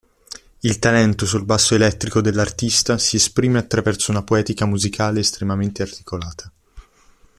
Il 0.61 0.79
talento 0.79 1.27
sul 1.27 1.45
basso 1.45 1.75
elettrico 1.75 2.21
dell'artista 2.21 2.97
si 2.97 3.17
esprime 3.17 3.59
attraverso 3.59 4.09
una 4.09 4.23
poetica 4.23 4.65
musicale 4.65 5.19
estremamente 5.19 5.83
articolata. 5.83 6.51